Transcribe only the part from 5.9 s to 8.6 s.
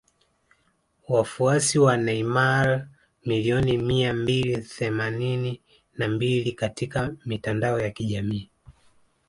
na mbili katika mitandao ya kijamii